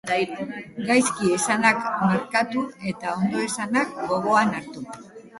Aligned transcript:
Gaizki 0.85 1.27
esanak 1.33 1.83
barkatu, 2.03 2.63
eta 2.93 3.11
ondo 3.19 3.43
esanak 3.49 3.93
gogoan 4.13 4.57
hartu. 4.61 4.83